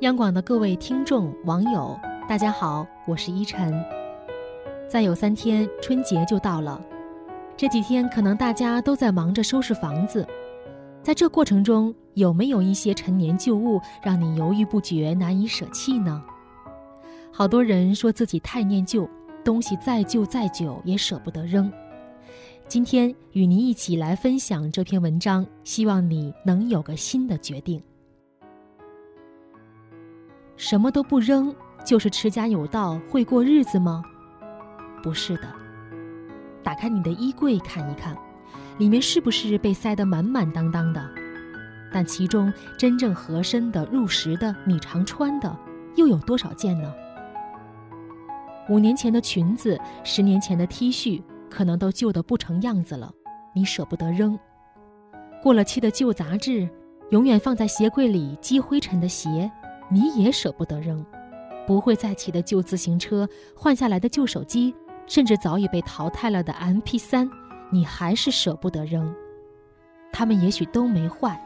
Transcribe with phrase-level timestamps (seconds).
[0.00, 3.82] 央广的各位听众、网友，大家好，我是依晨。
[4.90, 6.78] 再有三天，春节就到了。
[7.56, 10.26] 这几天可能大家都在忙着收拾房子，
[11.02, 16.22] 在这过程中，有没有一些陈年旧物让你犹豫不决、难以舍弃呢？
[17.32, 19.08] 好多人说自己太念旧，
[19.42, 21.72] 东西再旧再久也舍不得扔。
[22.68, 27.82] 今天与您一起来分享这篇文章，希望你能有个新的决定。
[30.56, 34.02] 什么都不扔，就是持家有道、会过日子吗？
[35.02, 35.42] 不是的。
[36.62, 38.16] 打开你的衣柜看一看，
[38.78, 41.04] 里面是不是被塞得满满当当的？
[41.92, 45.56] 但其中真正合身的、入时的、你常穿的，
[45.94, 46.92] 又有多少件呢？
[48.68, 53.12] 五年前的裙子，十年前的 T 恤，可能都旧得不成样子了，
[53.54, 54.36] 你舍不得扔；
[55.40, 56.68] 过了期的旧杂志，
[57.10, 59.48] 永远放在鞋柜里积灰尘的鞋，
[59.88, 61.04] 你也舍不得扔；
[61.66, 64.74] 不会再骑的旧自行车，换下来的旧手机，
[65.06, 67.30] 甚至早已被淘汰了的 MP3，
[67.70, 69.14] 你还是舍不得扔。
[70.12, 71.40] 它们也许都没坏，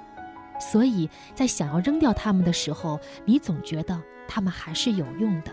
[0.59, 5.51] 所以在想要扔掉它们的时候，你总觉得它们还是有用的。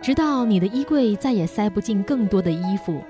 [0.00, 3.00] 直到你的衣柜再也塞不进更多的衣服，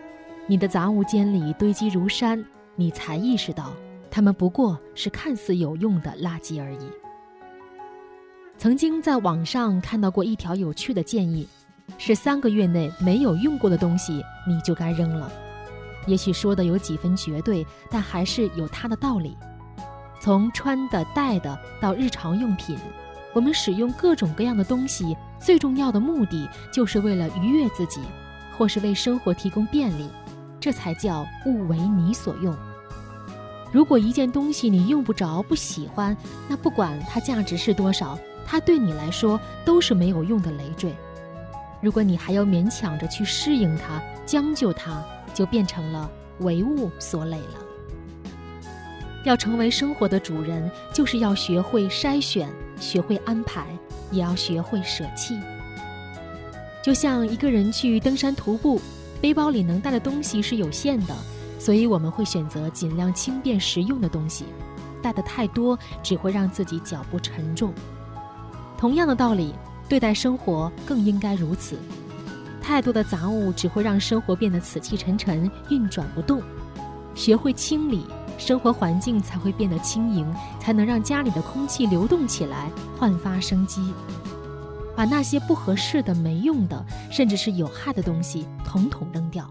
[0.46, 2.44] 你的杂物间里堆积如山，
[2.76, 3.72] 你才意识到，
[4.10, 6.88] 它们不过是看似有用的垃圾而已。
[8.64, 11.46] 曾经在网上看到过一条有趣的建议，
[11.98, 15.30] 是三个月内没有用过的东西你就该扔了。
[16.06, 19.36] 也许说的有几分绝对，但还是有它的道理。
[20.18, 22.74] 从穿的、戴的到日常用品。
[23.34, 28.00] 我们使用各种各样的东西，最重要的目的就是为了愉悦自己，
[28.56, 30.08] 或是为生活提供便利，
[30.58, 32.56] 这才叫物为你所用。
[33.70, 36.16] 如果一件东西你用不着、不喜欢，
[36.48, 40.94] 那不管它价值是多少，它对你来说都是没有用的累赘。
[41.80, 46.10] 如果你还要勉强着去适应它、将就它，就变成了
[46.40, 47.60] 为物所累了。
[49.24, 52.48] 要成为生活的主人，就是要学会筛选。
[52.80, 53.66] 学会安排，
[54.10, 55.38] 也要学会舍弃。
[56.82, 58.80] 就像一个人去登山徒步，
[59.20, 61.14] 背包里能带的东西是有限的，
[61.58, 64.44] 所以我们会选择尽量轻便实用的东西。
[65.00, 67.72] 带的太多，只会让自己脚步沉重。
[68.78, 69.54] 同样的道理，
[69.88, 71.78] 对待生活更应该如此。
[72.60, 76.42] 太多的杂物只会让生活变得死气沉沉，运转不动。
[77.14, 78.04] 学会清理。
[78.36, 80.26] 生活环境才会变得轻盈，
[80.58, 82.68] 才能让家里的空气流动起来，
[82.98, 83.80] 焕发生机。
[84.96, 89.48] 把那些不合适的、没用的，甚至是有害的东西统统扔掉，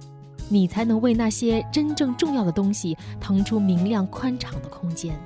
[0.49, 5.17] 你才能为那些真正重要的东西腾出明亮宽敞的空间。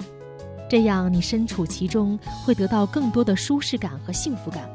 [0.69, 4.69] 这样，你身处其中，会得到更多的舒适感和幸福感，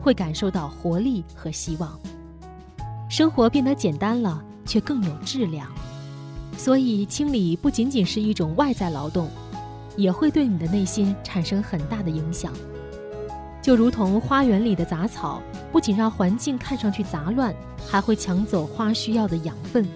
[0.00, 1.98] 会感受到活力和希望。
[3.08, 5.66] 生活变得简单了，却更有质量。
[6.56, 9.28] 所以，清理不仅仅是一种外在劳动，
[9.96, 12.52] 也会对你的内心产生很大的影响。
[13.60, 17.54] 就如同花园里的杂草，不仅让环境看上去杂乱，
[17.86, 19.86] 还会抢走花需要的养分。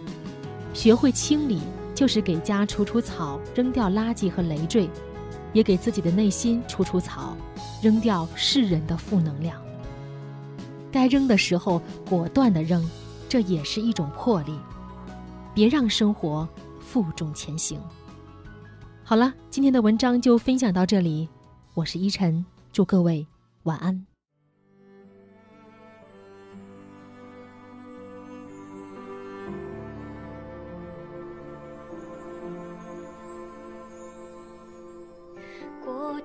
[0.75, 1.61] 学会清理，
[1.95, 4.91] 就是给家除除草，扔掉垃圾和累赘，
[5.55, 7.35] 也给自己的内心除除草，
[7.83, 9.59] 扔掉世人的负能量。
[10.93, 12.87] 该扔的时候，果断的扔，
[13.27, 14.55] 这也是一种魄力。
[15.55, 16.47] 别让生活
[16.81, 17.81] 负重前行。
[19.05, 21.29] 好了，今天的文章就分享到这里，
[21.75, 23.27] 我是依晨，祝各位
[23.63, 24.14] 晚安。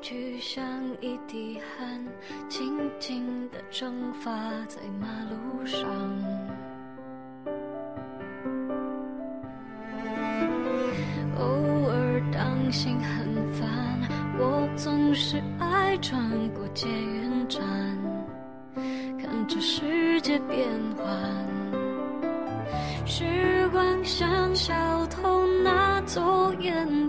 [0.02, 0.64] 去像
[1.02, 2.02] 一滴汗，
[2.48, 4.32] 静静的蒸发
[4.68, 5.90] 在马路上。
[11.38, 11.46] 偶
[11.90, 13.68] 尔当心很烦，
[14.38, 17.62] 我总是爱穿过捷运站，
[19.22, 21.06] 看着世界变换。
[23.06, 24.73] 时光像小
[25.08, 27.09] 偷拿走眼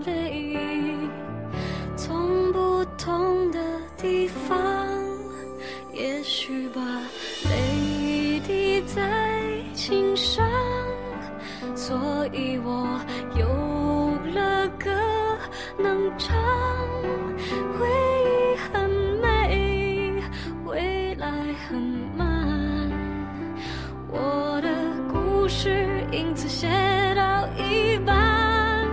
[12.31, 12.87] 你我
[13.35, 13.45] 有
[14.33, 14.89] 了歌
[15.77, 16.33] 能唱
[17.77, 17.85] 回
[18.23, 18.89] 忆很
[19.21, 20.13] 美
[20.63, 21.29] 未来
[21.67, 21.77] 很
[22.15, 22.89] 慢。
[24.07, 24.69] 我的
[25.11, 26.67] 故事因此写
[27.15, 28.87] 到一半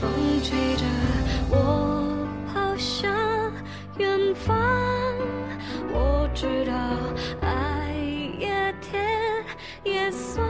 [0.00, 0.08] 风
[0.44, 0.84] 吹着
[1.50, 2.16] 我
[2.52, 3.12] 跑向
[3.96, 4.56] 远方。
[5.92, 6.72] 我知道
[7.40, 7.92] 爱
[8.38, 9.04] 也甜
[9.82, 10.47] 也酸。